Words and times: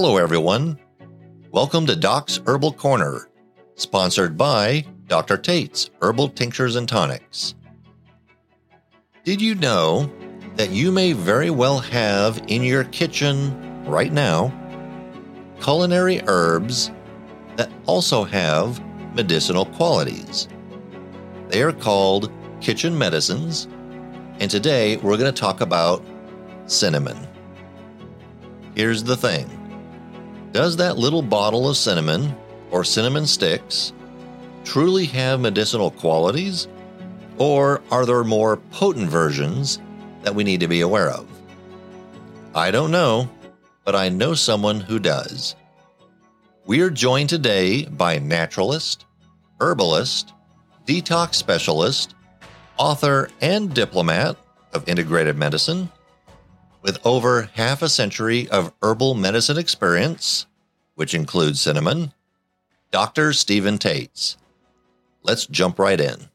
Hello, 0.00 0.16
everyone. 0.16 0.78
Welcome 1.50 1.84
to 1.86 1.96
Doc's 1.96 2.38
Herbal 2.46 2.74
Corner, 2.74 3.28
sponsored 3.74 4.36
by 4.38 4.86
Dr. 5.08 5.36
Tate's 5.36 5.90
Herbal 6.00 6.28
Tinctures 6.28 6.76
and 6.76 6.88
Tonics. 6.88 7.56
Did 9.24 9.42
you 9.42 9.56
know 9.56 10.08
that 10.54 10.70
you 10.70 10.92
may 10.92 11.14
very 11.14 11.50
well 11.50 11.80
have 11.80 12.40
in 12.46 12.62
your 12.62 12.84
kitchen 12.84 13.84
right 13.86 14.12
now 14.12 14.52
culinary 15.60 16.22
herbs 16.28 16.92
that 17.56 17.68
also 17.86 18.22
have 18.22 18.80
medicinal 19.16 19.66
qualities? 19.66 20.46
They 21.48 21.60
are 21.60 21.72
called 21.72 22.30
kitchen 22.60 22.96
medicines, 22.96 23.66
and 24.38 24.48
today 24.48 24.98
we're 24.98 25.18
going 25.18 25.34
to 25.34 25.40
talk 25.40 25.60
about 25.60 26.04
cinnamon. 26.66 27.18
Here's 28.76 29.02
the 29.02 29.16
thing 29.16 29.57
Does 30.52 30.76
that 30.76 30.96
little 30.96 31.22
bottle 31.22 31.68
of 31.68 31.76
cinnamon 31.76 32.34
or 32.70 32.82
cinnamon 32.82 33.26
sticks 33.26 33.92
truly 34.64 35.04
have 35.06 35.40
medicinal 35.40 35.90
qualities? 35.90 36.68
Or 37.36 37.82
are 37.90 38.06
there 38.06 38.24
more 38.24 38.56
potent 38.56 39.08
versions 39.08 39.78
that 40.22 40.34
we 40.34 40.44
need 40.44 40.60
to 40.60 40.68
be 40.68 40.80
aware 40.80 41.10
of? 41.10 41.28
I 42.54 42.70
don't 42.70 42.90
know, 42.90 43.28
but 43.84 43.94
I 43.94 44.08
know 44.08 44.34
someone 44.34 44.80
who 44.80 44.98
does. 44.98 45.54
We 46.66 46.80
are 46.80 46.90
joined 46.90 47.28
today 47.28 47.84
by 47.84 48.18
naturalist, 48.18 49.04
herbalist, 49.60 50.32
detox 50.86 51.34
specialist, 51.34 52.14
author, 52.78 53.28
and 53.40 53.74
diplomat 53.74 54.36
of 54.72 54.88
integrated 54.88 55.36
medicine, 55.36 55.90
with 56.82 57.04
over 57.04 57.50
half 57.54 57.82
a 57.82 57.88
century 57.88 58.48
of 58.48 58.72
herbal 58.82 59.14
medicine 59.14 59.58
experience, 59.58 60.46
which 60.94 61.14
includes 61.14 61.60
cinnamon, 61.60 62.12
Dr. 62.90 63.32
Stephen 63.32 63.78
Tates. 63.78 64.36
Let's 65.22 65.46
jump 65.46 65.78
right 65.78 66.00
in. 66.00 66.28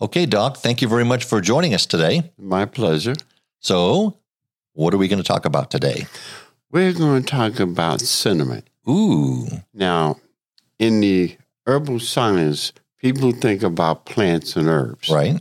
Okay, 0.00 0.26
Doc, 0.26 0.58
thank 0.58 0.82
you 0.82 0.88
very 0.88 1.04
much 1.04 1.24
for 1.24 1.40
joining 1.40 1.74
us 1.74 1.86
today. 1.86 2.30
My 2.38 2.64
pleasure. 2.66 3.14
So, 3.60 4.16
what 4.74 4.92
are 4.94 4.98
we 4.98 5.08
going 5.08 5.22
to 5.22 5.26
talk 5.26 5.44
about 5.44 5.70
today? 5.70 6.06
We're 6.70 6.92
going 6.92 7.22
to 7.22 7.28
talk 7.28 7.60
about 7.60 8.00
cinnamon. 8.00 8.64
Ooh, 8.88 9.46
Now, 9.72 10.16
in 10.78 11.00
the 11.00 11.36
herbal 11.66 12.00
science, 12.00 12.72
people 12.98 13.32
think 13.32 13.62
about 13.62 14.06
plants 14.06 14.56
and 14.56 14.68
herbs, 14.68 15.08
right? 15.08 15.40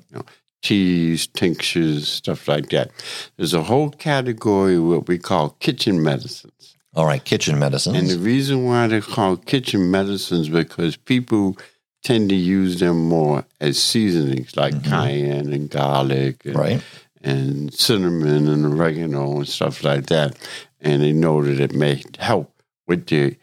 Teas, 0.61 1.27
tinctures, 1.27 2.07
stuff 2.07 2.47
like 2.47 2.69
that. 2.69 2.91
There's 3.37 3.53
a 3.53 3.63
whole 3.63 3.89
category 3.89 4.75
of 4.75 4.83
what 4.83 5.07
we 5.07 5.17
call 5.17 5.51
kitchen 5.59 6.01
medicines. 6.03 6.75
All 6.93 7.05
right, 7.05 7.23
kitchen 7.23 7.57
medicines. 7.57 7.97
And 7.97 8.09
the 8.09 8.19
reason 8.19 8.65
why 8.65 8.87
they're 8.87 9.01
called 9.01 9.45
kitchen 9.45 9.89
medicines 9.91 10.49
because 10.49 10.97
people 10.97 11.57
tend 12.03 12.29
to 12.29 12.35
use 12.35 12.79
them 12.79 13.07
more 13.07 13.45
as 13.59 13.81
seasonings 13.81 14.55
like 14.55 14.73
Mhm. 14.73 14.89
cayenne 14.89 15.53
and 15.53 15.69
garlic 15.69 16.45
and, 16.45 16.55
right? 16.55 16.81
and 17.23 17.71
cinnamon 17.73 18.47
and 18.49 18.65
oregano 18.65 19.37
and 19.37 19.47
stuff 19.47 19.83
like 19.83 20.07
that. 20.07 20.35
And 20.79 21.01
they 21.03 21.13
know 21.13 21.43
that 21.43 21.59
it 21.59 21.73
may 21.73 22.03
help 22.17 22.51
with 22.87 23.05
their 23.07 23.37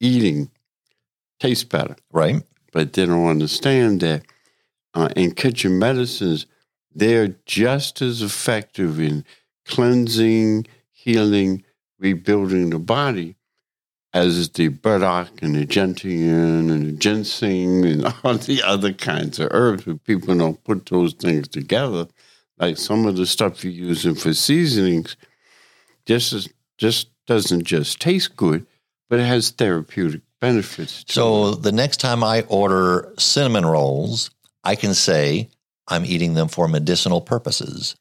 eating 0.00 0.50
taste 1.38 1.68
better. 1.68 1.96
Right. 2.12 2.42
But 2.72 2.94
they 2.94 3.06
don't 3.06 3.26
understand 3.28 4.00
that 4.00 4.22
uh, 4.94 5.10
in 5.14 5.32
kitchen 5.32 5.78
medicines, 5.78 6.46
they're 6.98 7.36
just 7.46 8.02
as 8.02 8.22
effective 8.22 9.00
in 9.00 9.24
cleansing, 9.64 10.66
healing, 10.90 11.64
rebuilding 11.98 12.70
the 12.70 12.78
body 12.78 13.36
as 14.14 14.48
the 14.50 14.68
burdock 14.68 15.30
and 15.42 15.54
the 15.54 15.64
gentian 15.64 16.70
and 16.70 16.86
the 16.86 16.92
ginseng 16.92 17.84
and 17.84 18.06
all 18.24 18.34
the 18.34 18.62
other 18.64 18.92
kinds 18.92 19.38
of 19.38 19.48
herbs. 19.52 19.84
But 19.84 20.02
people 20.04 20.36
don't 20.36 20.62
put 20.64 20.86
those 20.86 21.12
things 21.14 21.48
together. 21.48 22.08
Like 22.58 22.78
some 22.78 23.06
of 23.06 23.16
the 23.16 23.26
stuff 23.26 23.62
you're 23.62 23.72
using 23.72 24.14
for 24.14 24.34
seasonings, 24.34 25.16
just 26.06 26.32
as, 26.32 26.48
just 26.78 27.10
doesn't 27.26 27.64
just 27.64 28.00
taste 28.00 28.34
good, 28.34 28.66
but 29.08 29.20
it 29.20 29.26
has 29.26 29.50
therapeutic 29.50 30.22
benefits. 30.40 31.04
So 31.06 31.54
the 31.54 31.70
next 31.70 31.98
time 31.98 32.24
I 32.24 32.42
order 32.48 33.12
cinnamon 33.18 33.66
rolls, 33.66 34.30
I 34.64 34.74
can 34.74 34.94
say 34.94 35.50
I'm 35.88 36.04
eating 36.04 36.34
them 36.34 36.48
for 36.48 36.68
medicinal 36.68 37.20
purposes. 37.20 37.96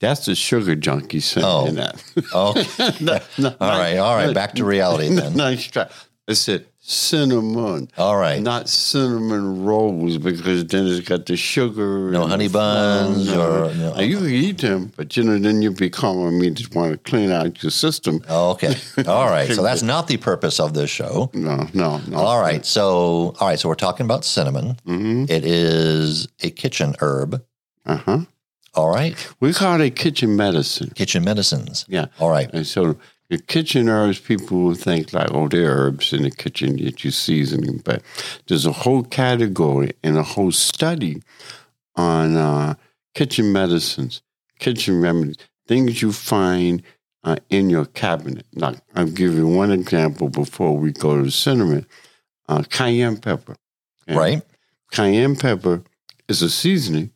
That's 0.00 0.24
the 0.26 0.34
sugar 0.34 0.74
junkie 0.76 1.20
saying 1.20 1.44
Oh. 1.46 1.70
that. 1.72 2.02
Oh, 2.32 2.52
No, 3.00 3.18
no, 3.38 3.56
all 3.60 3.78
right, 3.78 3.96
all 3.98 4.14
right. 4.16 4.34
Back 4.34 4.54
to 4.54 4.64
reality 4.64 5.08
then. 5.14 5.34
Nice 5.36 5.64
try. 5.64 5.88
I 6.28 6.32
said 6.34 6.66
cinnamon, 6.90 7.88
All 7.96 8.16
right. 8.16 8.40
not 8.42 8.68
cinnamon 8.68 9.64
rolls, 9.64 10.18
because 10.18 10.64
then 10.66 10.86
it's 10.86 11.06
got 11.08 11.26
the 11.26 11.36
sugar. 11.36 12.10
No 12.10 12.26
honey 12.26 12.48
buns 12.48 13.28
or- 13.30 13.72
no. 13.74 13.92
Now, 13.94 14.00
you 14.00 14.18
can 14.18 14.26
eat 14.28 14.58
them, 14.58 14.92
but 14.96 15.16
you 15.16 15.22
know, 15.24 15.38
then 15.38 15.62
you 15.62 15.70
become. 15.70 16.26
I 16.26 16.30
mean, 16.30 16.54
just 16.54 16.74
want 16.74 16.92
to 16.92 17.10
clean 17.10 17.30
out 17.30 17.62
your 17.62 17.70
system. 17.70 18.20
Oh, 18.28 18.50
Okay. 18.50 18.74
All 19.06 19.26
right. 19.30 19.50
So 19.52 19.62
that's 19.62 19.82
not 19.94 20.08
the 20.08 20.16
purpose 20.16 20.58
of 20.60 20.74
this 20.74 20.90
show. 20.90 21.30
No, 21.34 21.68
no, 21.72 22.00
no. 22.08 22.16
All 22.18 22.40
right. 22.40 22.64
So, 22.66 23.34
all 23.40 23.48
right. 23.48 23.58
So 23.58 23.68
we're 23.68 23.74
talking 23.76 24.04
about 24.04 24.24
cinnamon. 24.24 24.76
Mm-hmm. 24.86 25.24
It 25.28 25.44
is 25.44 26.28
a 26.42 26.50
kitchen 26.50 26.94
herb. 27.00 27.42
Uh 27.86 27.96
huh. 27.96 28.18
All 28.74 28.92
right. 28.92 29.14
We 29.40 29.52
call 29.52 29.80
it 29.80 29.96
kitchen 29.96 30.36
medicine. 30.36 30.90
Kitchen 30.94 31.24
medicines. 31.24 31.84
Yeah. 31.88 32.06
All 32.18 32.30
right. 32.30 32.50
And 32.52 32.66
so 32.66 32.96
the 33.30 33.38
kitchen 33.38 33.88
herbs, 33.88 34.18
people 34.18 34.60
will 34.60 34.74
think 34.74 35.12
like, 35.12 35.30
oh, 35.30 35.46
they're 35.46 35.70
herbs 35.70 36.12
in 36.12 36.24
the 36.24 36.32
kitchen 36.32 36.76
that 36.84 37.04
you 37.04 37.12
seasoning. 37.12 37.80
But 37.84 38.02
there's 38.48 38.66
a 38.66 38.72
whole 38.72 39.04
category 39.04 39.92
and 40.02 40.18
a 40.18 40.24
whole 40.24 40.50
study 40.50 41.22
on 41.94 42.36
uh, 42.36 42.74
kitchen 43.14 43.52
medicines, 43.52 44.20
kitchen 44.58 45.00
remedies, 45.00 45.36
things 45.68 46.02
you 46.02 46.12
find 46.12 46.82
uh, 47.22 47.36
in 47.50 47.70
your 47.70 47.86
cabinet. 47.86 48.46
Like, 48.52 48.78
I'll 48.96 49.06
give 49.06 49.34
you 49.34 49.46
one 49.46 49.70
example 49.70 50.28
before 50.28 50.76
we 50.76 50.90
go 50.90 51.22
to 51.22 51.30
cinnamon. 51.30 51.86
Uh, 52.48 52.64
cayenne 52.68 53.18
pepper. 53.18 53.54
Okay? 54.08 54.18
Right. 54.18 54.42
Cayenne 54.90 55.36
pepper 55.36 55.84
is 56.28 56.42
a 56.42 56.50
seasoning, 56.50 57.12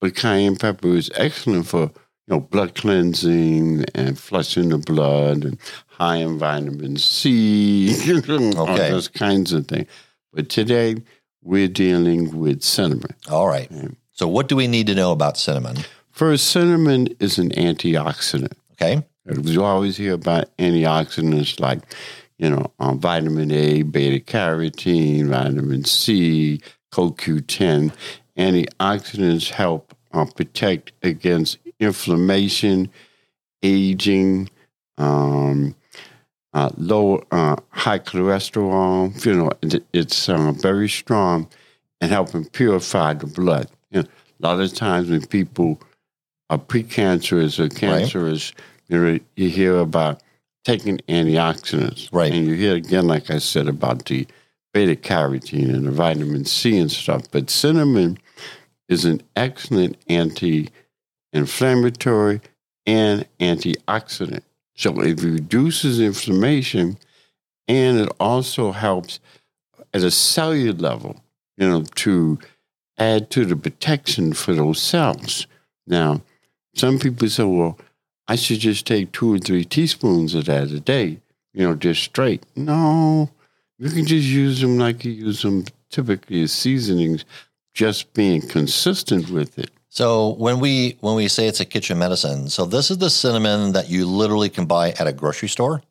but 0.00 0.16
cayenne 0.16 0.56
pepper 0.56 0.96
is 0.96 1.10
excellent 1.16 1.66
for 1.66 1.90
you 2.30 2.36
know 2.36 2.40
blood 2.40 2.74
cleansing 2.74 3.84
and 3.94 4.18
flushing 4.18 4.68
the 4.68 4.78
blood 4.78 5.44
and 5.44 5.58
high 5.88 6.16
in 6.16 6.38
vitamin 6.38 6.96
C, 6.96 7.92
all 8.56 8.66
those 8.66 9.08
kinds 9.08 9.52
of 9.52 9.66
things. 9.66 9.88
But 10.32 10.48
today 10.48 10.96
we're 11.42 11.68
dealing 11.68 12.38
with 12.38 12.62
cinnamon. 12.62 13.14
All 13.28 13.48
right. 13.48 13.70
Okay. 13.72 13.88
So, 14.12 14.28
what 14.28 14.48
do 14.48 14.56
we 14.56 14.68
need 14.68 14.86
to 14.86 14.94
know 14.94 15.12
about 15.12 15.38
cinnamon? 15.38 15.76
First, 16.10 16.48
cinnamon 16.48 17.08
is 17.18 17.38
an 17.38 17.50
antioxidant. 17.50 18.52
Okay. 18.72 19.02
You 19.42 19.64
always 19.64 19.96
hear 19.96 20.14
about 20.14 20.56
antioxidants 20.58 21.60
like, 21.60 21.80
you 22.38 22.50
know, 22.50 22.72
um, 22.78 22.98
vitamin 22.98 23.50
A, 23.50 23.82
beta 23.82 24.24
carotene, 24.24 25.28
vitamin 25.28 25.84
C, 25.84 26.60
CoQ10. 26.92 27.92
Antioxidants 28.36 29.50
help 29.50 29.94
uh, 30.12 30.24
protect 30.24 30.92
against 31.02 31.58
inflammation, 31.80 32.90
aging, 33.62 34.48
um, 34.98 35.74
uh, 36.52 36.70
low, 36.76 37.24
uh, 37.30 37.56
high 37.70 37.98
cholesterol. 37.98 39.24
You 39.24 39.34
know, 39.34 39.50
it, 39.62 39.84
it's 39.92 40.28
uh, 40.28 40.52
very 40.52 40.88
strong 40.88 41.48
and 42.00 42.10
helping 42.10 42.44
purify 42.44 43.14
the 43.14 43.26
blood. 43.26 43.68
You 43.90 44.02
know, 44.02 44.08
a 44.08 44.46
lot 44.46 44.60
of 44.60 44.72
times 44.74 45.10
when 45.10 45.26
people 45.26 45.80
are 46.48 46.58
precancerous 46.58 47.58
or 47.58 47.68
cancerous, 47.68 48.52
you 48.88 48.98
know, 48.98 49.18
you 49.36 49.48
hear 49.48 49.78
about 49.78 50.22
taking 50.64 50.98
antioxidants. 51.08 52.08
Right. 52.12 52.32
And 52.32 52.46
you 52.46 52.54
hear 52.54 52.74
again, 52.74 53.06
like 53.06 53.30
I 53.30 53.38
said, 53.38 53.68
about 53.68 54.06
the 54.06 54.26
beta 54.72 54.96
carotene 54.96 55.74
and 55.74 55.86
the 55.86 55.90
vitamin 55.90 56.44
C 56.44 56.78
and 56.78 56.90
stuff. 56.90 57.30
But 57.30 57.50
cinnamon 57.50 58.18
is 58.88 59.04
an 59.04 59.22
excellent 59.36 59.96
anti 60.08 60.70
inflammatory 61.32 62.40
and 62.86 63.26
antioxidant. 63.38 64.42
So 64.74 65.00
it 65.00 65.22
reduces 65.22 66.00
inflammation 66.00 66.96
and 67.68 68.00
it 68.00 68.08
also 68.18 68.72
helps 68.72 69.20
at 69.92 70.02
a 70.02 70.10
cellular 70.10 70.72
level, 70.72 71.22
you 71.56 71.68
know, 71.68 71.82
to 71.96 72.38
add 72.98 73.30
to 73.30 73.44
the 73.44 73.56
protection 73.56 74.32
for 74.32 74.54
those 74.54 74.80
cells. 74.80 75.46
Now, 75.86 76.22
some 76.74 76.98
people 76.98 77.28
say, 77.28 77.44
well, 77.44 77.78
I 78.28 78.36
should 78.36 78.60
just 78.60 78.86
take 78.86 79.12
two 79.12 79.34
or 79.34 79.38
three 79.38 79.64
teaspoons 79.64 80.34
of 80.34 80.46
that 80.46 80.70
a 80.70 80.80
day, 80.80 81.18
you 81.52 81.66
know, 81.66 81.74
just 81.74 82.02
straight. 82.02 82.44
No, 82.54 83.30
you 83.78 83.90
can 83.90 84.06
just 84.06 84.26
use 84.26 84.60
them 84.60 84.78
like 84.78 85.04
you 85.04 85.12
use 85.12 85.42
them 85.42 85.64
typically 85.90 86.42
as 86.42 86.52
seasonings, 86.52 87.24
just 87.74 88.12
being 88.14 88.40
consistent 88.40 89.30
with 89.30 89.58
it. 89.58 89.70
So 89.92 90.28
when 90.38 90.60
we 90.60 90.96
when 91.00 91.16
we 91.16 91.26
say 91.28 91.48
it's 91.48 91.60
a 91.60 91.64
kitchen 91.64 91.98
medicine, 91.98 92.48
so 92.48 92.64
this 92.64 92.90
is 92.90 92.98
the 92.98 93.10
cinnamon 93.10 93.72
that 93.72 93.88
you 93.90 94.06
literally 94.06 94.48
can 94.48 94.64
buy 94.66 94.90
at 94.92 95.06
a 95.08 95.12
grocery 95.12 95.48
store. 95.48 95.82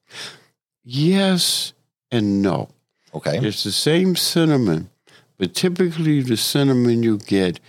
yes 0.84 1.74
and 2.12 2.42
no. 2.42 2.70
Okay. 3.14 3.38
It's 3.40 3.64
the 3.64 3.72
same 3.72 4.16
cinnamon, 4.16 4.90
but 5.38 5.54
typically 5.54 6.22
the 6.22 6.38
cinnamon 6.38 7.04
you 7.04 7.18
get 7.18 7.60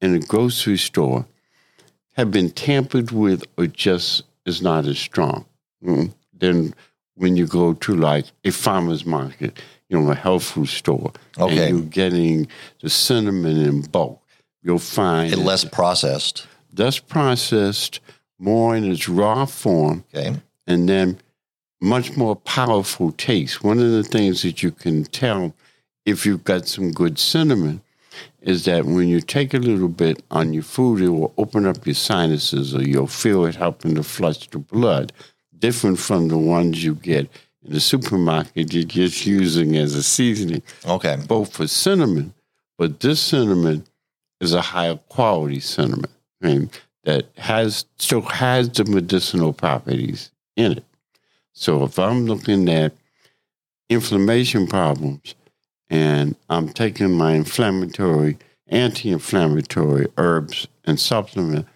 in 0.00 0.14
a 0.14 0.20
grocery 0.20 0.78
store 0.78 1.26
have 2.16 2.30
been 2.30 2.50
tampered 2.50 3.10
with 3.10 3.44
or 3.58 3.66
just 3.66 4.22
is 4.46 4.62
not 4.62 4.86
as 4.86 4.98
strong. 4.98 5.44
Mm. 5.84 6.12
Then 6.32 6.74
when 7.16 7.36
you 7.36 7.46
go 7.46 7.74
to 7.74 7.94
like 7.94 8.26
a 8.44 8.50
farmer's 8.50 9.04
market, 9.04 9.60
you 9.88 9.98
know, 10.00 10.10
a 10.10 10.14
health 10.14 10.44
food 10.44 10.68
store, 10.68 11.12
Okay. 11.38 11.68
and 11.68 11.78
you're 11.78 11.86
getting 11.88 12.46
the 12.80 12.88
cinnamon 12.90 13.56
in 13.58 13.82
bulk, 13.82 14.20
you'll 14.64 14.78
find 14.80 15.32
It 15.32 15.38
less 15.38 15.64
processed. 15.64 16.46
less 16.76 16.98
processed, 16.98 18.00
more 18.38 18.74
in 18.74 18.90
its 18.90 19.08
raw 19.08 19.44
form, 19.44 20.04
Okay. 20.12 20.34
and 20.66 20.88
then 20.88 21.18
much 21.80 22.16
more 22.16 22.34
powerful 22.34 23.12
taste. 23.12 23.62
One 23.62 23.78
of 23.78 23.90
the 23.92 24.02
things 24.02 24.42
that 24.42 24.62
you 24.62 24.70
can 24.72 25.04
tell 25.04 25.54
if 26.06 26.24
you've 26.26 26.44
got 26.44 26.66
some 26.66 26.90
good 26.92 27.18
cinnamon 27.18 27.80
is 28.42 28.64
that 28.64 28.84
when 28.86 29.08
you 29.08 29.20
take 29.20 29.54
a 29.54 29.58
little 29.58 29.88
bit 29.88 30.22
on 30.30 30.52
your 30.52 30.62
food, 30.62 31.00
it 31.02 31.08
will 31.10 31.32
open 31.38 31.66
up 31.66 31.86
your 31.86 31.94
sinuses 31.94 32.74
or 32.74 32.82
you'll 32.82 33.06
feel 33.06 33.44
it 33.46 33.54
helping 33.56 33.94
to 33.94 34.02
flush 34.02 34.48
the 34.48 34.58
blood, 34.58 35.12
different 35.58 35.98
from 35.98 36.28
the 36.28 36.38
ones 36.38 36.82
you 36.84 36.94
get 36.94 37.28
in 37.64 37.72
the 37.72 37.80
supermarket 37.80 38.72
you're 38.74 38.84
just 38.84 39.24
using 39.26 39.76
as 39.76 39.94
a 39.94 40.02
seasoning, 40.02 40.62
Okay. 40.86 41.16
both 41.26 41.52
for 41.54 41.66
cinnamon, 41.66 42.34
but 42.78 43.00
this 43.00 43.20
cinnamon 43.20 43.84
is 44.44 44.54
a 44.54 44.60
higher 44.60 44.96
quality 45.08 45.60
cinnamon 45.60 46.10
mean, 46.44 46.70
that 47.04 47.26
has 47.36 47.86
still 47.98 48.22
has 48.22 48.68
the 48.68 48.84
medicinal 48.84 49.52
properties 49.52 50.30
in 50.56 50.72
it. 50.72 50.84
So 51.52 51.84
if 51.84 51.98
I'm 51.98 52.26
looking 52.26 52.68
at 52.68 52.92
inflammation 53.88 54.66
problems 54.66 55.34
and 55.90 56.36
I'm 56.48 56.68
taking 56.68 57.12
my 57.12 57.32
inflammatory, 57.32 58.38
anti-inflammatory 58.68 60.06
herbs 60.16 60.66
and 60.84 60.98
supplement, 60.98 61.66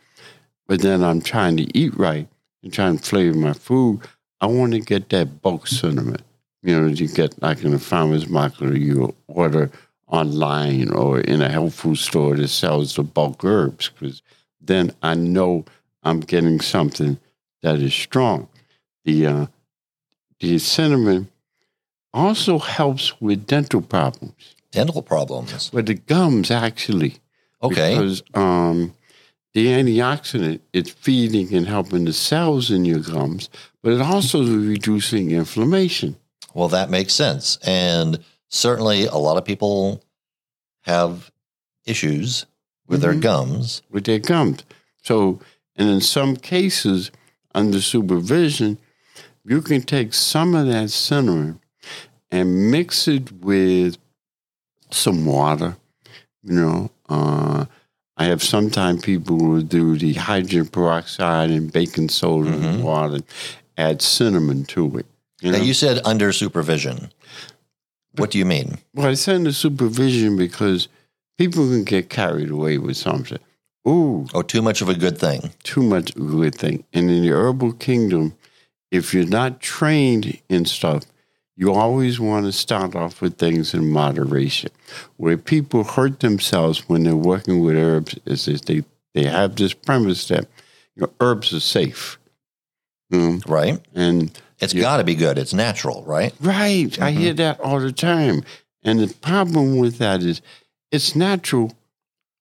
but 0.67 0.81
then 0.81 1.03
I'm 1.03 1.20
trying 1.20 1.56
to 1.59 1.79
eat 1.79 1.97
right 1.97 2.26
and 2.62 2.73
trying 2.73 2.99
to 2.99 3.03
flavor 3.03 3.37
my 3.37 3.53
food, 3.53 4.00
I 4.41 4.47
want 4.47 4.73
to 4.73 4.81
get 4.81 5.09
that 5.11 5.43
bulk 5.43 5.67
cinnamon. 5.67 6.20
You 6.62 6.81
know, 6.81 6.87
you 6.88 7.09
get 7.09 7.41
like 7.41 7.62
in 7.62 7.75
a 7.75 7.79
farmer's 7.79 8.29
market 8.29 8.70
or 8.70 8.76
you 8.76 9.15
order 9.29 9.70
online 10.08 10.90
or 10.90 11.20
in 11.20 11.43
a 11.43 11.49
health 11.49 11.75
food 11.75 11.96
store 11.96 12.37
that 12.37 12.49
sells 12.49 12.94
the 12.96 13.02
bulk 13.02 13.44
herbs 13.44 13.90
because 13.90 14.22
then 14.60 14.93
I 15.02 15.14
know 15.14 15.64
I'm 16.02 16.20
getting 16.20 16.60
something 16.60 17.19
that 17.62 17.76
is 17.76 17.94
strong. 17.94 18.49
The 19.05 19.26
uh, 19.26 19.46
the 20.40 20.58
cinnamon 20.58 21.28
also 22.14 22.58
helps 22.58 23.20
with 23.20 23.46
dental 23.46 23.82
problems, 23.82 24.55
Dental 24.72 25.02
problems. 25.02 25.72
with 25.72 25.87
the 25.87 25.94
gums 25.94 26.50
actually. 26.50 27.16
Okay. 27.62 27.94
Because 27.94 28.22
um, 28.34 28.94
the 29.52 29.66
antioxidant 29.66 30.60
it's 30.72 30.90
feeding 30.90 31.55
and 31.55 31.66
helping 31.66 32.05
the 32.05 32.12
cells 32.12 32.70
in 32.70 32.84
your 32.84 33.00
gums, 33.00 33.49
but 33.82 33.93
it 33.93 34.00
also 34.00 34.43
is 34.43 34.50
reducing 34.50 35.31
inflammation. 35.32 36.16
Well, 36.55 36.69
that 36.69 36.90
makes 36.90 37.14
sense. 37.14 37.58
And 37.66 38.19
certainly 38.49 39.06
a 39.06 39.17
lot 39.17 39.37
of 39.37 39.45
people 39.45 40.03
have 40.83 41.31
issues 41.85 42.47
with 42.87 43.00
their 43.03 43.15
Mhm. 43.15 43.21
gums. 43.23 43.83
with 43.91 44.05
their 44.05 44.19
gums. 44.19 44.62
So, 45.03 45.41
and 45.77 45.89
in 45.89 46.00
some 46.00 46.37
cases, 46.37 47.11
under 47.55 47.81
supervision, 47.81 48.79
you 49.45 49.62
can 49.62 49.83
take 49.83 50.12
some 50.15 50.55
of 50.55 50.67
that 50.67 50.91
cinnamon 50.91 51.61
and 52.31 52.71
mix 52.71 53.09
it 53.09 53.33
with 53.33 53.97
some 54.91 55.25
water. 55.25 55.77
You 56.43 56.53
know, 56.55 56.91
uh, 57.09 57.67
I 58.17 58.25
have 58.25 58.43
sometimes 58.43 59.03
people 59.03 59.37
will 59.37 59.62
do 59.62 59.97
the 59.97 60.15
hydrogen 60.15 60.67
peroxide 60.67 61.51
and 61.51 61.73
baking 61.73 62.09
soda 62.09 62.51
Mhm. 62.51 62.65
and 62.65 62.85
water, 62.85 63.21
add 63.77 64.03
cinnamon 64.03 64.65
to 64.67 64.99
it. 64.99 65.06
You 65.41 65.53
Now, 65.53 65.59
know? 65.59 65.65
you 65.65 65.75
said 65.75 66.01
under 66.05 66.33
supervision. 66.33 67.12
What 68.19 68.31
do 68.31 68.38
you 68.38 68.44
mean? 68.44 68.79
Well, 68.94 69.06
I 69.09 69.15
say 69.15 69.35
under 69.35 69.53
supervision 69.53 70.37
because 70.37 70.88
people 71.38 71.67
can 71.69 71.85
get 71.85 72.11
carried 72.11 72.50
away 72.50 72.79
with 72.79 72.97
something. 72.97 73.38
Ooh, 73.87 74.26
Oh, 74.35 74.43
too 74.43 74.61
much 74.61 74.82
of 74.82 74.88
a 74.88 74.94
good 74.94 75.19
thing. 75.19 75.50
too 75.62 75.82
much 75.82 76.15
of 76.15 76.23
a 76.23 76.37
good 76.37 76.55
thing. 76.55 76.85
And 76.93 77.11
in 77.11 77.23
the 77.23 77.31
herbal 77.31 77.75
kingdom, 77.75 78.35
if 78.91 79.15
you're 79.15 79.25
not 79.26 79.61
trained 79.61 80.38
in 80.49 80.65
stuff, 80.67 81.05
you 81.56 81.73
always 81.73 82.20
want 82.20 82.47
to 82.47 82.53
start 82.53 82.94
off 82.94 83.20
with 83.20 83.38
things 83.38 83.75
in 83.75 83.91
moderation. 83.91 84.70
Where 85.17 85.37
people 85.37 85.85
hurt 85.85 86.20
themselves 86.20 86.88
when 86.88 87.05
they're 87.05 87.17
working 87.17 87.61
with 87.61 87.76
herbs 87.76 88.19
is 88.26 88.44
that 88.44 88.67
they, 88.67 88.85
they 89.15 89.25
have 89.25 89.56
this 89.56 89.75
premise 89.75 90.29
that 90.29 90.47
you 90.94 91.03
know, 91.03 91.12
herbs 91.20 91.53
are 91.55 91.61
safe. 91.61 92.19
Mm, 93.12 93.49
Right? 93.49 93.81
And 93.94 94.38
It's 94.60 94.75
Yeah. 94.75 94.82
got 94.82 94.96
to 94.99 95.05
be 95.05 95.14
good. 95.14 95.38
It's 95.38 95.55
natural, 95.55 96.02
right? 96.05 96.34
Right. 96.40 97.00
I 97.00 97.10
mm-hmm. 97.10 97.20
hear 97.20 97.32
that 97.34 97.60
all 97.60 97.81
the 97.81 97.93
time. 97.93 98.43
And 98.82 99.00
the 99.00 99.12
problem 99.14 99.78
with 99.78 99.99
that 99.99 100.22
is 100.22 100.40
it's 100.90 101.14
natural, 101.14 101.72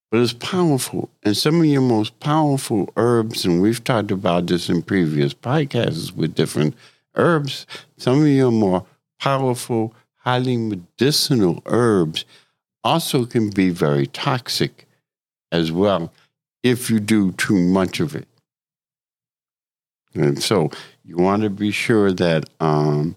but 0.09 0.21
it's 0.21 0.33
powerful. 0.33 1.09
And 1.23 1.35
some 1.35 1.59
of 1.59 1.65
your 1.65 1.81
most 1.81 2.19
powerful 2.19 2.91
herbs, 2.95 3.45
and 3.45 3.61
we've 3.61 3.83
talked 3.83 4.11
about 4.11 4.47
this 4.47 4.69
in 4.69 4.81
previous 4.81 5.33
podcasts 5.33 6.11
with 6.11 6.35
different 6.35 6.75
herbs, 7.15 7.65
some 7.97 8.21
of 8.21 8.27
your 8.27 8.51
more 8.51 8.85
powerful, 9.19 9.93
highly 10.17 10.57
medicinal 10.57 11.61
herbs 11.65 12.25
also 12.83 13.25
can 13.25 13.49
be 13.49 13.69
very 13.69 14.07
toxic 14.07 14.87
as 15.51 15.71
well 15.71 16.13
if 16.63 16.89
you 16.89 16.99
do 16.99 17.31
too 17.33 17.57
much 17.57 17.99
of 17.99 18.15
it. 18.15 18.27
And 20.13 20.41
so 20.41 20.71
you 21.07 21.15
want 21.15 21.43
to 21.43 21.49
be 21.49 21.71
sure 21.71 22.11
that 22.11 22.49
um, 22.59 23.15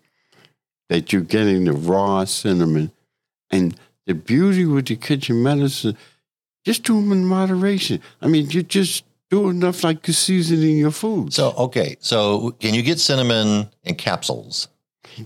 that 0.89 1.13
you're 1.13 1.23
getting 1.23 1.65
the 1.65 1.73
raw 1.73 2.25
cinnamon. 2.25 2.93
And 3.51 3.77
the 4.07 4.15
beauty 4.15 4.65
with 4.65 4.87
the 4.87 4.97
kitchen 4.97 5.43
medicine, 5.43 5.97
just 6.65 6.85
do 6.85 6.95
them 6.95 7.11
in 7.11 7.25
moderation. 7.25 8.01
I 8.23 8.29
mean, 8.29 8.49
you 8.51 8.63
just 8.63 9.05
do 9.29 9.49
enough 9.49 9.83
like 9.83 10.07
you're 10.07 10.15
seasoning 10.15 10.79
your 10.79 10.93
food. 10.93 11.33
So, 11.33 11.51
okay. 11.53 11.97
So, 11.99 12.53
can 12.61 12.75
you 12.75 12.83
get 12.83 13.01
cinnamon 13.01 13.69
in 13.85 13.97
capsules? 13.97 14.69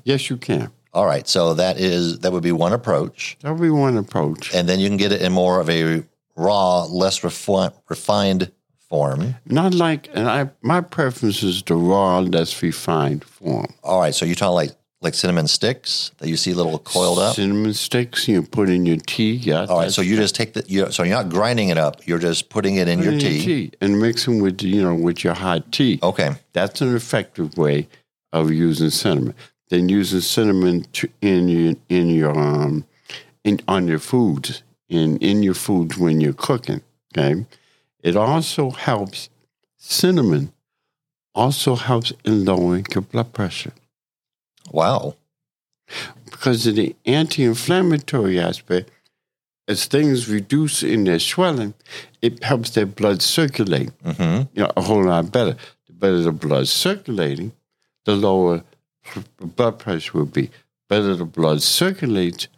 yes, 0.04 0.30
you 0.30 0.38
can. 0.38 0.70
All 0.94 1.06
right. 1.06 1.28
So, 1.28 1.54
that 1.54 1.78
is, 1.78 2.20
that 2.20 2.32
would 2.32 2.42
be 2.42 2.52
one 2.52 2.72
approach. 2.72 3.36
That 3.40 3.52
would 3.52 3.62
be 3.62 3.70
one 3.70 3.98
approach. 3.98 4.54
And 4.54 4.66
then 4.66 4.80
you 4.80 4.88
can 4.88 4.96
get 4.96 5.12
it 5.12 5.20
in 5.20 5.32
more 5.32 5.60
of 5.60 5.68
a 5.68 6.02
raw, 6.34 6.84
less 6.84 7.20
refi- 7.20 7.74
refined 7.88 8.50
form. 8.94 9.34
Not 9.46 9.74
like, 9.74 10.08
and 10.14 10.28
I 10.28 10.50
my 10.62 10.80
preference 10.80 11.42
is 11.42 11.62
the 11.62 11.74
raw, 11.74 12.20
less 12.20 12.62
refined 12.62 13.24
form. 13.24 13.66
All 13.82 14.00
right. 14.00 14.14
So, 14.14 14.24
you're 14.24 14.36
talking 14.36 14.54
like, 14.54 14.70
like 15.00 15.14
cinnamon 15.14 15.48
sticks 15.48 16.12
that 16.18 16.28
you 16.28 16.36
see 16.36 16.54
little 16.54 16.78
coiled 16.78 17.18
up? 17.18 17.34
Cinnamon 17.34 17.74
sticks 17.74 18.28
you 18.28 18.42
put 18.42 18.68
in 18.68 18.86
your 18.86 18.96
tea. 18.96 19.34
Yeah. 19.34 19.66
All 19.68 19.80
right. 19.80 19.90
So, 19.90 20.00
you 20.00 20.16
just 20.16 20.34
take 20.34 20.52
the, 20.54 20.64
you 20.68 20.90
so 20.92 21.02
you're 21.02 21.16
not 21.16 21.28
grinding 21.28 21.70
it 21.70 21.78
up. 21.78 22.06
You're 22.06 22.20
just 22.20 22.48
putting 22.48 22.76
it 22.76 22.88
in 22.88 23.02
your 23.02 23.18
tea. 23.18 23.72
and 23.80 24.00
mixing 24.00 24.40
with 24.40 24.62
you 24.62 24.82
know 24.82 24.94
with 24.94 25.24
your 25.24 25.34
hot 25.34 25.72
tea. 25.72 25.98
Okay. 26.02 26.30
That's 26.52 26.80
an 26.80 26.94
effective 26.94 27.58
way 27.58 27.88
of 28.32 28.52
using 28.52 28.90
cinnamon. 28.90 29.34
Then 29.70 29.88
using 29.88 30.20
cinnamon 30.20 30.84
to, 30.92 31.08
in 31.20 31.48
your 31.48 31.74
in 31.88 32.08
your 32.10 32.38
um 32.38 32.84
in 33.42 33.60
on 33.66 33.88
your 33.88 33.98
foods 33.98 34.62
in 34.88 35.18
in 35.18 35.42
your 35.42 35.54
foods 35.54 35.98
when 35.98 36.20
you're 36.20 36.32
cooking. 36.48 36.80
Okay, 37.16 37.44
it 38.04 38.14
also 38.16 38.70
helps. 38.70 39.28
Cinnamon 39.76 40.52
also 41.34 41.74
helps 41.74 42.12
in 42.24 42.44
lowering 42.44 42.86
your 42.94 43.02
blood 43.02 43.32
pressure 43.32 43.72
Wow. 44.70 45.16
because 46.30 46.66
of 46.66 46.76
the 46.76 46.94
anti-inflammatory 47.04 48.38
aspect. 48.38 48.90
As 49.66 49.86
things 49.86 50.28
reduce 50.28 50.82
in 50.82 51.04
their 51.04 51.18
swelling, 51.18 51.72
it 52.20 52.44
helps 52.44 52.70
their 52.70 52.86
blood 52.86 53.22
circulate. 53.22 53.90
hmm 54.04 54.42
you 54.54 54.62
know, 54.62 54.70
a 54.76 54.82
whole 54.82 55.04
lot 55.04 55.32
better. 55.32 55.56
The 55.86 55.92
better 55.94 56.20
the 56.22 56.32
blood 56.32 56.68
circulating, 56.68 57.52
the 58.04 58.14
lower 58.14 58.62
the 59.38 59.46
blood 59.46 59.78
pressure 59.78 60.12
will 60.18 60.26
be. 60.26 60.50
Better 60.88 61.14
the 61.16 61.24
blood 61.24 61.62
circulates, 61.62 62.48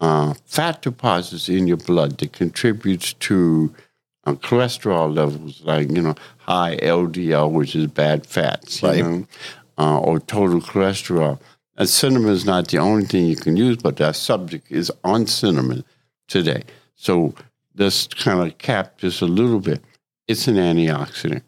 uh, 0.00 0.32
fat 0.46 0.80
deposits 0.82 1.48
in 1.48 1.66
your 1.66 1.76
blood 1.76 2.18
that 2.18 2.32
contributes 2.32 3.12
to 3.28 3.74
uh, 4.26 4.34
cholesterol 4.34 5.14
levels, 5.14 5.62
like 5.64 5.90
you 5.90 6.02
know, 6.02 6.14
high 6.38 6.76
LDL, 6.76 7.50
which 7.52 7.74
is 7.76 7.86
bad 7.86 8.26
fats, 8.26 8.82
you 8.82 8.88
Right. 8.88 9.04
know, 9.04 9.26
uh, 9.78 9.98
or 10.00 10.20
total 10.20 10.60
cholesterol. 10.60 11.38
And 11.76 11.88
cinnamon 11.88 12.30
is 12.30 12.44
not 12.44 12.68
the 12.68 12.78
only 12.78 13.04
thing 13.04 13.26
you 13.26 13.36
can 13.36 13.56
use, 13.56 13.76
but 13.76 13.96
that 13.98 14.16
subject 14.16 14.70
is 14.70 14.90
on 15.04 15.26
cinnamon 15.26 15.84
today. 16.28 16.64
So 16.94 17.34
let's 17.76 18.06
kind 18.06 18.40
of 18.40 18.58
cap 18.58 18.98
just 18.98 19.20
a 19.22 19.26
little 19.26 19.60
bit. 19.60 19.82
It's 20.26 20.48
an 20.48 20.56
antioxidant. 20.56 21.42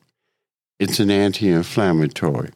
It's 0.79 1.01
an 1.01 1.11
anti-inflammatory. 1.11 2.51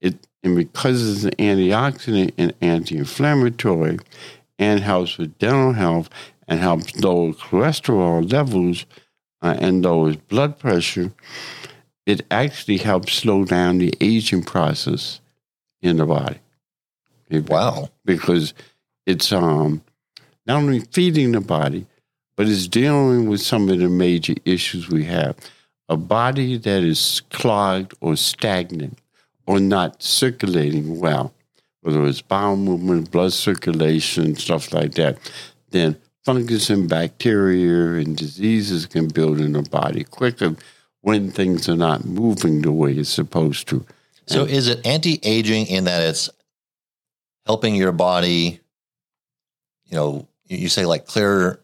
It 0.00 0.14
And 0.42 0.54
because 0.56 1.02
it's 1.10 1.24
an 1.24 1.30
antioxidant 1.44 2.32
and 2.38 2.52
anti 2.60 2.98
inflammatory 2.98 3.98
and 4.58 4.80
helps 4.80 5.18
with 5.18 5.38
dental 5.38 5.72
health 5.72 6.08
and 6.46 6.60
helps 6.60 6.94
lower 7.00 7.32
cholesterol 7.32 8.30
levels 8.30 8.84
uh, 9.42 9.56
and 9.58 9.84
lowers 9.84 10.16
blood 10.16 10.58
pressure, 10.58 11.12
it 12.06 12.22
actually 12.30 12.78
helps 12.78 13.12
slow 13.14 13.44
down 13.44 13.78
the 13.78 13.92
aging 14.00 14.42
process 14.42 15.20
in 15.82 15.96
the 15.96 16.06
body. 16.06 16.38
It- 17.28 17.48
Wow. 17.48 17.90
because 18.04 18.54
it's 19.06 19.32
um 19.32 19.82
not 20.46 20.58
only 20.58 20.80
feeding 20.80 21.32
the 21.32 21.40
body, 21.40 21.86
but 22.36 22.48
it's 22.48 22.68
dealing 22.68 23.28
with 23.28 23.40
some 23.40 23.68
of 23.68 23.78
the 23.78 23.88
major 23.88 24.34
issues 24.44 24.88
we 24.88 25.04
have. 25.04 25.36
A 25.88 25.96
body 25.96 26.56
that 26.58 26.82
is 26.82 27.22
clogged 27.30 27.94
or 28.00 28.16
stagnant 28.16 28.98
or 29.46 29.58
not 29.60 30.02
circulating 30.02 30.98
well, 31.00 31.32
whether 31.82 32.04
it's 32.04 32.20
bowel 32.22 32.56
movement, 32.56 33.10
blood 33.10 33.32
circulation, 33.32 34.34
stuff 34.36 34.72
like 34.72 34.94
that, 34.94 35.18
then 35.70 35.96
fungus 36.26 36.70
and 36.70 36.88
bacteria 36.88 38.00
and 38.02 38.16
diseases 38.16 38.84
can 38.84 39.06
build 39.06 39.40
in 39.40 39.52
the 39.52 39.62
body 39.62 40.02
quicker 40.02 40.56
when 41.02 41.30
things 41.30 41.68
are 41.68 41.76
not 41.76 42.04
moving 42.04 42.62
the 42.62 42.72
way 42.72 42.92
it's 42.92 43.08
supposed 43.08 43.68
to. 43.68 43.86
So 44.26 44.42
is 44.42 44.66
it 44.66 44.84
anti-aging 44.84 45.66
in 45.68 45.84
that 45.84 46.02
it's 46.02 46.28
helping 47.46 47.76
your 47.76 47.92
body, 47.92 48.58
you 49.84 49.96
know, 49.96 50.26
you 50.48 50.68
say 50.68 50.84
like 50.84 51.06
clear 51.06 51.60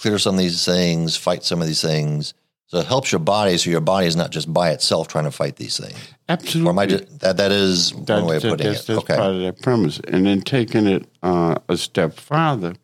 clear 0.00 0.18
some 0.18 0.36
of 0.36 0.38
these 0.40 0.64
things, 0.64 1.16
fight 1.16 1.44
some 1.44 1.60
of 1.60 1.66
these 1.66 1.82
things. 1.82 2.32
So 2.68 2.78
it 2.78 2.86
helps 2.86 3.12
your 3.12 3.18
body 3.18 3.58
so 3.58 3.68
your 3.68 3.82
body 3.82 4.06
is 4.06 4.16
not 4.16 4.30
just 4.30 4.50
by 4.52 4.70
itself 4.70 5.08
trying 5.08 5.24
to 5.24 5.30
fight 5.30 5.56
these 5.56 5.76
things. 5.78 5.98
Absolutely. 6.30 6.68
Or 6.68 6.72
am 6.72 6.78
I 6.78 6.86
just, 6.86 7.20
that 7.20 7.36
that 7.36 7.52
is 7.52 7.92
one 7.94 8.24
way 8.24 8.36
of 8.36 8.42
that- 8.42 8.50
putting 8.50 8.66
that's, 8.68 8.84
it. 8.84 8.86
that's 8.86 8.98
Okay. 9.00 9.16
part 9.16 9.34
of 9.34 9.40
that 9.42 9.60
premise. 9.60 10.00
And 10.00 10.24
then 10.24 10.40
taking 10.40 10.86
it 10.86 11.06
uh, 11.22 11.56
a 11.68 11.76
step 11.76 12.14
farther, 12.14 12.74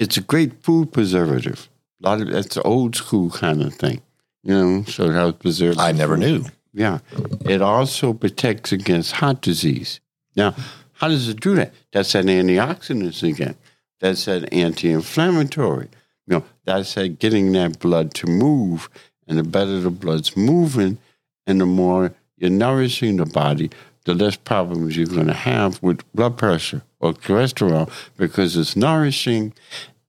it's 0.00 0.16
a 0.16 0.22
great 0.22 0.64
food 0.64 0.92
preservative. 0.92 1.68
A 2.02 2.08
lot 2.08 2.20
of 2.20 2.28
that's 2.28 2.56
old 2.56 2.96
school 2.96 3.30
kind 3.30 3.62
of 3.62 3.74
thing, 3.74 4.00
you 4.42 4.54
know. 4.54 4.82
So 4.84 5.04
it 5.04 5.12
helps 5.12 5.42
preserve. 5.42 5.78
I 5.78 5.92
never 5.92 6.16
food. 6.16 6.24
knew. 6.24 6.44
Yeah, 6.72 6.98
it 7.44 7.62
also 7.62 8.12
protects 8.14 8.72
against 8.72 9.12
heart 9.12 9.42
disease. 9.42 10.00
Now, 10.34 10.54
how 10.94 11.08
does 11.08 11.28
it 11.28 11.40
do 11.40 11.54
that? 11.56 11.74
That's 11.92 12.14
an 12.14 12.26
antioxidant 12.26 13.22
again. 13.22 13.56
That's 14.00 14.26
an 14.28 14.46
anti-inflammatory. 14.46 15.88
You 16.26 16.36
know, 16.36 16.44
that's 16.64 16.94
that 16.94 17.18
getting 17.18 17.52
that 17.52 17.78
blood 17.80 18.14
to 18.14 18.26
move, 18.26 18.88
and 19.28 19.38
the 19.38 19.42
better 19.42 19.80
the 19.80 19.90
blood's 19.90 20.36
moving, 20.36 20.98
and 21.46 21.60
the 21.60 21.66
more 21.66 22.14
you're 22.38 22.50
nourishing 22.50 23.16
the 23.18 23.26
body, 23.26 23.70
the 24.04 24.14
less 24.14 24.36
problems 24.36 24.96
you're 24.96 25.06
going 25.06 25.26
to 25.26 25.34
have 25.34 25.82
with 25.82 26.10
blood 26.14 26.38
pressure 26.38 26.82
or 27.00 27.12
cholesterol 27.14 27.90
because 28.16 28.56
it's 28.56 28.76
nourishing 28.76 29.52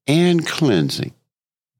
and 0.07 0.45
cleansing 0.45 1.13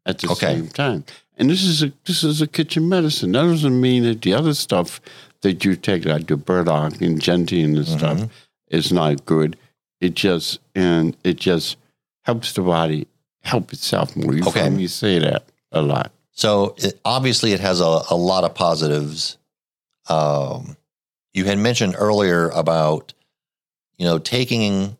at 0.05 0.19
the 0.19 0.29
Okay. 0.31 0.55
same 0.55 0.67
time. 0.69 1.03
And 1.37 1.49
this 1.49 1.63
is 1.63 1.83
a 1.83 1.91
this 2.05 2.23
is 2.23 2.41
a 2.41 2.47
kitchen 2.47 2.87
medicine. 2.89 3.31
That 3.33 3.43
doesn't 3.43 3.79
mean 3.79 4.03
that 4.03 4.21
the 4.21 4.33
other 4.33 4.53
stuff 4.53 5.01
that 5.41 5.65
you 5.65 5.75
take, 5.75 6.05
like 6.05 6.27
the 6.27 6.37
burdock 6.37 7.01
and 7.01 7.19
gentian 7.21 7.75
and 7.77 7.87
stuff, 7.87 8.29
is 8.67 8.91
not 8.91 9.25
good. 9.25 9.57
It 9.99 10.13
just 10.15 10.59
and 10.75 11.15
it 11.23 11.37
just 11.37 11.77
helps 12.23 12.53
the 12.53 12.61
body 12.61 13.07
help 13.43 13.73
itself 13.73 14.15
more. 14.15 14.33
You 14.35 14.43
Okay. 14.45 14.69
me 14.69 14.87
say 14.87 15.19
that 15.19 15.43
a 15.71 15.81
lot. 15.81 16.11
So 16.31 16.75
it, 16.77 16.99
obviously, 17.03 17.53
it 17.53 17.59
has 17.59 17.81
a, 17.81 18.01
a 18.09 18.15
lot 18.15 18.43
of 18.43 18.53
positives. 18.55 19.37
Um, 20.09 20.77
you 21.33 21.45
had 21.45 21.57
mentioned 21.57 21.95
earlier 21.97 22.49
about, 22.49 23.13
you 23.97 24.05
know, 24.05 24.17
taking 24.19 24.97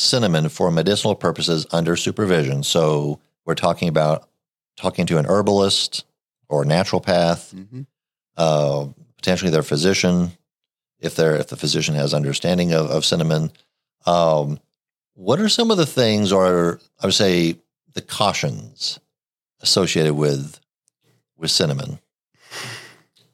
cinnamon 0.00 0.48
for 0.48 0.70
medicinal 0.70 1.14
purposes 1.14 1.66
under 1.70 1.96
supervision. 1.96 2.62
So 2.62 3.20
we're 3.44 3.54
talking 3.54 3.88
about 3.88 4.28
talking 4.76 5.06
to 5.06 5.18
an 5.18 5.26
herbalist 5.26 6.04
or 6.48 6.64
naturopath, 6.64 7.54
Mm-hmm. 7.54 7.82
uh, 8.36 8.86
potentially 9.16 9.50
their 9.50 9.62
physician, 9.62 10.32
if 10.98 11.14
they're 11.14 11.36
if 11.36 11.48
the 11.48 11.56
physician 11.56 11.94
has 11.94 12.14
understanding 12.14 12.72
of, 12.72 12.90
of 12.90 13.04
cinnamon. 13.04 13.52
Um, 14.06 14.58
what 15.14 15.40
are 15.40 15.48
some 15.48 15.70
of 15.70 15.76
the 15.76 15.86
things, 15.86 16.32
or 16.32 16.80
I 17.00 17.06
would 17.06 17.14
say, 17.14 17.56
the 17.92 18.00
cautions 18.00 18.98
associated 19.60 20.14
with 20.14 20.58
with 21.36 21.50
cinnamon? 21.50 21.98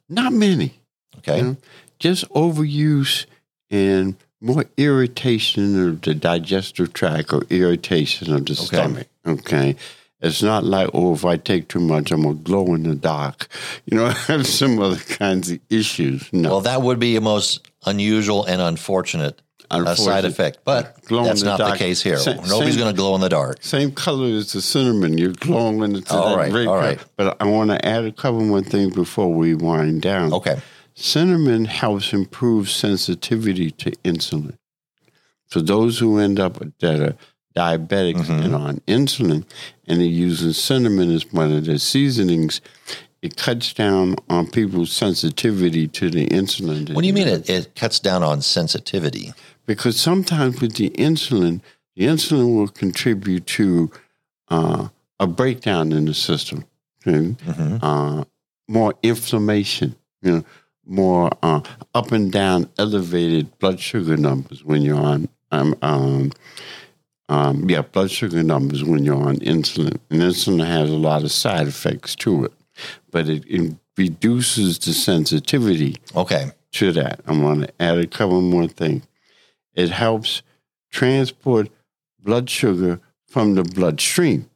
Not 0.09 0.33
many. 0.33 0.75
Okay, 1.19 1.39
You 1.39 1.43
know, 1.43 1.57
just 1.99 2.29
overuse 2.31 3.27
and 3.71 4.17
more 4.41 4.65
irritation 4.77 5.89
of 5.89 6.03
the 6.03 6.15
digestive 6.15 6.93
tract 6.93 7.33
or 7.33 7.43
irritation 7.51 8.33
of 8.33 8.47
the 8.47 8.55
stomach. 8.55 9.09
Okay. 9.27 9.77
It's 10.21 10.43
not 10.43 10.65
like, 10.65 10.91
oh, 10.95 11.15
if 11.15 11.25
I 11.25 11.37
take 11.37 11.69
too 11.69 11.81
much, 11.81 12.11
I'm 12.11 12.23
going 12.23 12.39
to 12.39 12.43
glow 12.43 12.75
in 12.75 12.85
the 12.85 12.95
dark. 12.95 13.49
You 13.85 13.99
know, 13.99 14.07
I 14.07 14.13
have 14.13 14.47
some 14.47 14.79
other 14.81 14.97
kinds 14.97 15.51
of 15.51 15.61
issues. 15.71 16.33
No. 16.33 16.51
well, 16.51 16.61
that 16.63 16.83
would 16.83 16.99
be 16.99 17.17
a 17.17 17.21
most 17.21 17.69
unusual 17.85 18.45
and 18.45 18.61
unfortunate 18.61 19.41
uh, 19.71 19.95
side 19.95 20.25
effect, 20.25 20.59
but 20.65 21.03
Glow 21.07 21.25
that's 21.25 21.43
the 21.43 21.57
not 21.57 21.73
the 21.73 21.77
case 21.77 22.03
here. 22.03 22.17
Sa- 22.17 22.35
Nobody's 22.47 22.77
going 22.77 22.95
to 22.95 22.97
glow 22.97 23.15
in 23.15 23.21
the 23.21 23.29
dark. 23.29 23.59
Same 23.63 23.93
color 23.93 24.29
as 24.29 24.53
the 24.53 24.63
cinnamon. 24.63 25.19
You're 25.19 25.33
glowing 25.33 25.83
in 25.83 25.93
the 25.95 26.01
that 26.01 26.37
right, 26.37 26.53
red 26.53 26.67
color. 26.67 26.97
But 27.17 27.37
I 27.41 27.47
want 27.47 27.71
to 27.71 27.85
add 27.85 28.05
a 28.05 28.13
couple 28.13 28.41
more 28.43 28.63
things 28.63 28.95
before 28.95 29.33
we 29.33 29.55
wind 29.55 30.03
down. 30.03 30.33
Okay, 30.33 30.61
Cinnamon 30.97 31.67
helps 31.67 32.13
improve 32.15 32.71
sensitivity 32.71 33.71
to 33.73 33.91
insulin. 34.03 34.57
For 35.47 35.61
those 35.61 35.99
who 35.99 36.19
end 36.19 36.41
up 36.41 36.59
that 36.81 37.01
are 37.01 37.15
diabetics 37.55 38.25
Mm-hmm. 38.25 38.43
and 38.43 38.55
on 38.55 38.81
insulin, 38.89 39.45
and 39.87 40.01
they're 40.01 40.07
using 40.09 40.53
cinnamon 40.53 41.11
as 41.15 41.31
one 41.33 41.53
of 41.53 41.67
their 41.67 41.79
seasonings, 41.79 42.61
it 43.21 43.37
cuts 43.37 43.73
down 43.75 44.17
on 44.31 44.51
people's 44.51 44.91
sensitivity 44.91 45.87
to 45.89 46.09
the 46.11 46.27
insulin. 46.29 46.93
what 46.95 47.03
do 47.03 47.07
you 47.07 47.13
mean 47.13 47.29
it, 47.29 47.49
it 47.49 47.75
cuts 47.75 48.01
down 48.01 48.23
on 48.23 48.41
sensitivity? 48.41 49.33
Because 49.67 50.01
sometimes 50.01 50.61
with 50.63 50.77
the 50.77 50.91
insulin, 50.91 51.61
the 51.95 52.05
insulin 52.07 52.57
will 52.57 52.69
contribute 52.69 53.47
to 53.49 53.91
uh, 54.49 54.89
a 55.21 55.27
breakdown 55.27 55.93
in 55.93 56.07
the 56.07 56.15
system, 56.15 56.65
okay? 57.07 57.35
Mhm. 57.47 57.79
uh, 57.83 58.25
more 58.69 58.95
inflammation, 59.03 59.95
you 60.23 60.33
know, 60.33 60.45
more 60.87 61.31
uh, 61.43 61.61
up 61.95 62.13
and 62.13 62.33
down 62.33 62.71
elevated 62.79 63.59
blood 63.59 63.81
sugar 63.81 64.17
numbers 64.17 64.65
when 64.65 64.83
you're 64.83 64.97
on, 65.01 65.29
um, 65.51 65.75
um, 65.83 66.33
um, 67.29 67.69
yeah, 67.69 67.83
blood 67.83 68.11
sugar 68.11 68.43
numbers 68.43 68.85
when 68.85 69.05
you're 69.05 69.17
on 69.17 69.37
insulin. 69.39 69.99
And 70.11 70.23
insulin 70.23 70.65
has 70.65 70.89
a 70.91 70.97
lot 70.97 71.25
of 71.25 71.33
side 71.33 71.67
effects 71.67 72.15
to 72.17 72.45
it, 72.45 72.53
but 73.11 73.29
it, 73.29 73.45
it 73.47 73.75
reduces 73.97 74.79
the 74.79 74.93
sensitivity 74.93 75.97
Okay, 76.15 76.53
to 76.73 76.93
that. 76.93 77.21
I 77.27 77.33
want 77.33 77.63
to 77.63 77.83
add 77.83 77.99
a 77.99 78.07
couple 78.07 78.41
more 78.41 78.69
things. 78.69 79.07
It 79.75 79.91
helps 79.91 80.43
transport 80.91 81.69
blood 82.19 82.49
sugar 82.49 83.01
from 83.27 83.55
the 83.55 83.65
bloodstream, 83.65 84.49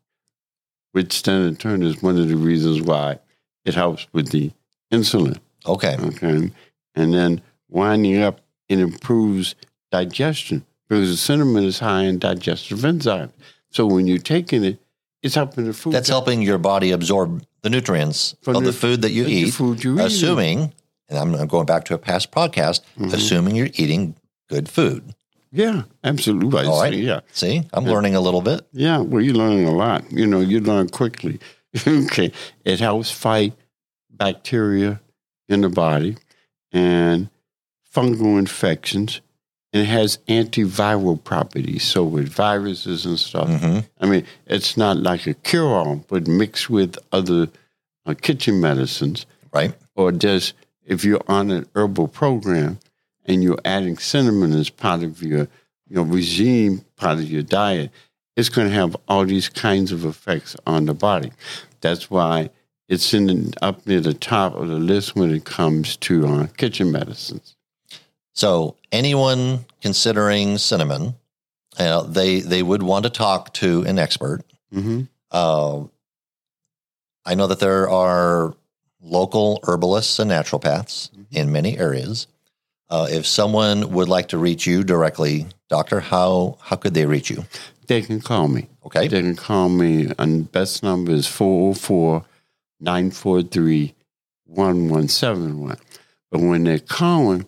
which 0.93 1.23
then 1.23 1.43
in 1.43 1.57
turn 1.57 1.83
is 1.83 2.03
one 2.03 2.19
of 2.19 2.29
the 2.29 2.37
reasons 2.37 2.81
why 2.81 3.19
it 3.65 3.75
helps 3.75 4.07
with 4.13 4.31
the 4.31 4.53
insulin. 4.93 5.39
Okay, 5.67 5.97
Okay. 6.01 6.51
And 6.97 7.15
then 7.15 7.41
winding 7.69 8.21
up, 8.23 8.41
it 8.69 8.79
improves 8.81 9.55
digestion 9.91 10.65
because 10.89 11.09
the 11.11 11.17
cinnamon 11.17 11.65
is 11.65 11.79
high 11.79 12.03
in 12.05 12.19
digestive 12.19 12.79
enzymes. 12.81 13.31
So 13.71 13.87
when 13.87 14.07
you're 14.07 14.19
taking 14.19 14.65
it, 14.65 14.79
it's 15.23 15.35
helping 15.35 15.65
the 15.67 15.73
food. 15.73 15.93
that's 15.93 16.09
helping 16.09 16.43
your 16.43 16.59
body 16.59 16.91
absorb 16.91 17.45
the 17.63 17.71
nutrients 17.71 18.35
From 18.43 18.57
of 18.57 18.65
the 18.65 18.71
the- 18.71 18.77
food 18.77 19.03
that 19.03 19.13
you 19.13 19.25
the 19.25 19.33
eat. 19.33 19.51
food 19.55 19.85
you 19.85 19.95
eat. 20.01 20.05
assuming, 20.07 20.73
and 21.09 21.19
I'm 21.19 21.35
I'm 21.35 21.47
going 21.47 21.67
back 21.67 21.85
to 21.87 21.95
a 21.95 21.99
past 21.99 22.31
podcast, 22.33 22.81
Mhm. 22.99 23.13
assuming 23.13 23.55
you're 23.55 23.69
eating 23.75 24.17
good 24.49 24.69
food. 24.69 25.15
Yeah, 25.53 25.83
absolutely. 26.05 26.67
All 26.67 26.81
right. 26.81 26.93
see, 26.95 27.03
Yeah. 27.07 27.21
See, 27.33 27.63
I'm 27.73 27.85
learning 27.85 28.15
a 28.15 28.21
little 28.21 28.41
bit. 28.41 28.63
Yeah, 28.73 28.99
well, 28.99 29.23
you're 29.23 29.35
learning 29.35 29.67
a 29.67 29.73
lot. 29.73 30.05
You 30.11 30.27
know, 30.27 30.41
you 30.41 30.61
learn 30.61 30.89
quickly. 30.89 31.39
okay. 31.87 32.33
It 32.65 32.81
helps 32.81 33.11
fight 33.11 33.53
bacteria 34.11 35.01
in 35.51 35.61
the 35.63 35.69
body 35.69 36.17
and 36.73 37.29
fungal 37.95 38.39
infections. 38.39 39.21
And 39.73 39.83
it 39.83 39.87
has 39.87 40.19
antiviral 40.29 41.23
properties. 41.23 41.85
So 41.85 42.03
with 42.05 42.29
viruses 42.29 43.07
and 43.07 43.19
stuff, 43.19 43.49
hmm 43.49 43.81
I 44.01 44.07
mean, 44.07 44.25
it's 44.47 44.77
not 44.77 44.97
like 44.97 45.27
a 45.27 45.35
cure-all, 45.35 46.05
but 46.09 46.27
mixed 46.27 46.71
with 46.71 46.97
other 47.13 47.49
uh, 48.07 48.15
kitchen 48.15 48.61
medicines 48.61 49.27
Right? 49.53 49.75
or 49.97 50.13
just 50.13 50.55
if 50.87 51.05
you're 51.05 51.23
on 51.29 51.51
an 51.51 51.67
herbal 51.75 52.09
program 52.09 52.79
and 53.27 53.43
you're 53.45 53.59
adding 53.65 53.99
cinnamon 53.99 54.53
as 54.53 54.71
part 54.71 55.03
of 55.03 55.23
your 55.23 55.47
your 55.89 56.05
regime, 56.05 56.85
part 56.97 57.19
of 57.19 57.29
your 57.29 57.43
diet, 57.43 57.91
it's 58.37 58.49
going 58.49 58.69
to 58.69 58.75
have 58.75 58.97
all 59.09 59.25
these 59.27 59.49
kinds 59.49 59.91
of 59.91 60.05
effects 60.05 60.57
on 60.67 60.87
the 60.87 60.95
body. 60.95 61.33
That's 61.81 62.09
why 62.11 62.51
it's 62.91 63.15
in 63.15 63.27
the, 63.29 63.55
up 63.63 63.87
near 63.87 64.01
the 64.01 64.13
top 64.13 64.55
of 64.57 64.69
the 64.69 64.75
list 64.75 65.15
when 65.15 65.31
it 65.31 65.45
comes 65.45 65.97
to 65.99 66.27
uh, 66.27 66.47
kitchen 66.59 66.91
medicines. 66.91 67.55
So 68.35 68.77
anyone 68.91 69.65
considering 69.81 70.59
cinnamon, 70.59 71.15
uh, 71.79 72.03
they 72.03 72.41
they 72.41 72.63
would 72.63 72.83
want 72.83 73.05
to 73.05 73.11
talk 73.11 73.55
to 73.55 73.83
an 73.83 73.99
expert. 73.99 74.43
hmm 74.73 75.03
Uh, 75.31 75.85
I 77.25 77.35
know 77.37 77.47
that 77.47 77.61
there 77.61 77.89
are 77.89 78.55
local 79.01 79.61
herbalists 79.63 80.19
and 80.19 80.31
naturopaths 80.31 81.11
in 81.31 81.53
many 81.53 81.79
areas. 81.79 82.27
Uh, 82.89 83.07
if 83.09 83.25
someone 83.25 83.93
would 83.93 84.09
like 84.09 84.29
to 84.29 84.39
reach 84.39 84.67
you 84.67 84.83
directly, 84.83 85.47
doctor, 85.69 86.01
how 86.01 86.59
how 86.61 86.77
could 86.77 86.95
they 86.95 87.07
reach 87.07 87.31
you? 87.31 87.45
They 87.87 88.03
can 88.03 88.21
call 88.21 88.49
me. 88.49 88.69
Okay, 88.87 89.07
They 89.07 89.21
can 89.23 89.37
call 89.37 89.69
me, 89.69 90.13
and 90.19 90.51
best 90.51 90.83
number 90.83 91.13
is 91.13 91.27
404 91.29 92.25
943 92.81 93.95
1171. 94.47 95.77
But 96.31 96.41
when 96.41 96.65
they're 96.65 96.79
calling, 96.79 97.47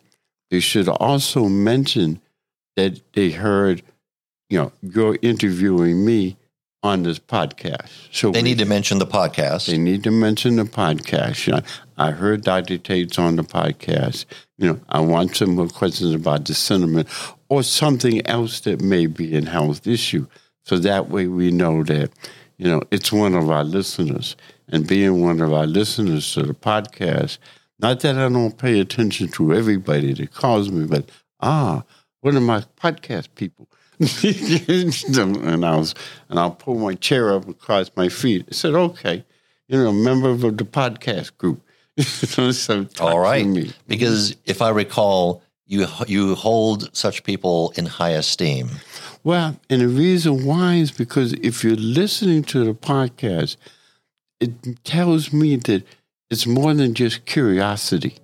they 0.50 0.60
should 0.60 0.88
also 0.88 1.48
mention 1.48 2.20
that 2.76 3.00
they 3.12 3.30
heard, 3.30 3.82
you 4.48 4.58
know, 4.58 4.72
you're 4.82 5.18
interviewing 5.22 6.04
me 6.04 6.36
on 6.82 7.04
this 7.04 7.18
podcast. 7.18 7.88
So 8.10 8.32
they 8.32 8.42
need 8.42 8.58
to 8.58 8.64
mention 8.64 8.98
the 8.98 9.06
podcast. 9.06 9.66
They 9.66 9.78
need 9.78 10.02
to 10.04 10.10
mention 10.10 10.56
the 10.56 10.64
podcast. 10.64 11.46
You 11.46 11.54
know, 11.54 11.62
I 11.96 12.10
heard 12.10 12.42
Dr. 12.42 12.78
Tate's 12.78 13.18
on 13.18 13.36
the 13.36 13.44
podcast. 13.44 14.24
You 14.58 14.72
know, 14.72 14.80
I 14.88 15.00
want 15.00 15.36
some 15.36 15.54
more 15.54 15.68
questions 15.68 16.14
about 16.14 16.44
the 16.44 16.54
cinnamon 16.54 17.06
or 17.48 17.62
something 17.62 18.26
else 18.26 18.60
that 18.60 18.80
may 18.80 19.06
be 19.06 19.36
a 19.36 19.44
health 19.44 19.86
issue. 19.86 20.26
So 20.64 20.78
that 20.78 21.08
way 21.08 21.26
we 21.28 21.50
know 21.50 21.84
that, 21.84 22.10
you 22.62 22.68
know, 22.68 22.80
it's 22.92 23.10
one 23.10 23.34
of 23.34 23.50
our 23.50 23.64
listeners. 23.64 24.36
And 24.68 24.86
being 24.86 25.20
one 25.20 25.40
of 25.40 25.52
our 25.52 25.66
listeners 25.66 26.32
to 26.34 26.44
the 26.44 26.54
podcast, 26.54 27.38
not 27.80 27.98
that 28.00 28.16
I 28.16 28.28
don't 28.28 28.56
pay 28.56 28.78
attention 28.78 29.28
to 29.32 29.52
everybody 29.52 30.12
that 30.14 30.32
calls 30.32 30.70
me, 30.70 30.86
but 30.86 31.10
ah, 31.40 31.82
one 32.20 32.36
of 32.36 32.44
my 32.44 32.64
podcast 32.80 33.34
people. 33.34 33.68
and 33.98 35.66
I 35.66 35.76
was, 35.76 35.96
and 36.28 36.38
I'll 36.38 36.52
pull 36.52 36.76
my 36.76 36.94
chair 36.94 37.34
up 37.34 37.48
across 37.48 37.90
my 37.96 38.08
feet. 38.08 38.46
I 38.48 38.54
said, 38.54 38.74
"Okay, 38.74 39.24
you 39.66 39.78
know, 39.78 39.88
a 39.88 39.92
member 39.92 40.30
of 40.30 40.40
the 40.42 40.64
podcast 40.64 41.36
group." 41.38 41.62
so 42.00 42.52
to 42.84 43.44
me. 43.44 43.72
because 43.88 44.36
if 44.46 44.62
I 44.62 44.70
recall, 44.70 45.42
you 45.66 45.86
you 46.06 46.36
hold 46.36 46.94
such 46.96 47.24
people 47.24 47.72
in 47.76 47.86
high 47.86 48.10
esteem. 48.10 48.70
Well, 49.24 49.56
and 49.70 49.80
the 49.80 49.88
reason 49.88 50.44
why 50.44 50.74
is 50.74 50.90
because 50.90 51.32
if 51.34 51.62
you're 51.62 51.76
listening 51.76 52.42
to 52.44 52.64
the 52.64 52.74
podcast, 52.74 53.56
it 54.40 54.84
tells 54.84 55.32
me 55.32 55.56
that 55.56 55.84
it's 56.30 56.46
more 56.46 56.74
than 56.74 56.94
just 56.94 57.24
curiosity. 57.24 58.16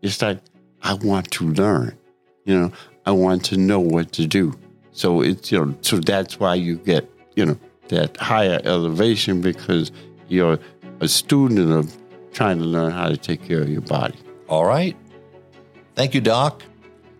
It's 0.00 0.22
like 0.22 0.38
I 0.82 0.94
want 0.94 1.30
to 1.32 1.48
learn. 1.48 1.96
You 2.44 2.58
know, 2.58 2.72
I 3.04 3.10
want 3.10 3.44
to 3.46 3.58
know 3.58 3.80
what 3.80 4.12
to 4.12 4.26
do. 4.26 4.58
So 4.92 5.20
it's 5.20 5.52
you 5.52 5.64
know, 5.64 5.74
so 5.82 5.98
that's 5.98 6.40
why 6.40 6.54
you 6.54 6.76
get 6.76 7.08
you 7.36 7.44
know 7.44 7.58
that 7.88 8.16
higher 8.16 8.60
elevation 8.64 9.40
because 9.40 9.92
you're 10.28 10.58
a 11.00 11.08
student 11.08 11.70
of 11.70 11.96
trying 12.32 12.58
to 12.58 12.64
learn 12.64 12.92
how 12.92 13.08
to 13.08 13.16
take 13.16 13.42
care 13.42 13.60
of 13.60 13.68
your 13.68 13.80
body. 13.82 14.16
All 14.48 14.64
right. 14.64 14.96
Thank 15.94 16.14
you, 16.14 16.20
Doc. 16.20 16.62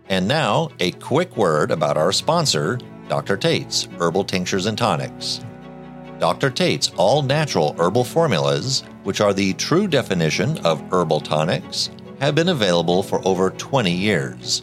And 0.08 0.26
now, 0.26 0.70
a 0.80 0.90
quick 0.92 1.36
word 1.36 1.70
about 1.70 1.96
our 1.96 2.12
sponsor, 2.12 2.78
Dr. 3.10 3.36
Tate's 3.36 3.88
Herbal 3.98 4.22
Tinctures 4.22 4.66
and 4.66 4.78
Tonics. 4.78 5.40
Dr. 6.20 6.49
Tate's 6.49 6.92
all 6.96 7.23
natural 7.23 7.75
herbal 7.76 8.04
formulas, 8.04 8.84
which 9.02 9.20
are 9.20 9.32
the 9.32 9.52
true 9.54 9.88
definition 9.88 10.56
of 10.58 10.80
herbal 10.92 11.18
tonics, 11.18 11.90
have 12.20 12.36
been 12.36 12.50
available 12.50 13.02
for 13.02 13.20
over 13.26 13.50
20 13.50 13.90
years. 13.90 14.62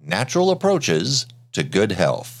natural 0.00 0.50
approaches 0.50 1.26
to 1.52 1.62
good 1.62 1.92
health. 1.92 2.39